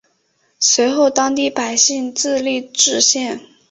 [0.57, 3.39] 随后当地百姓自立冶县。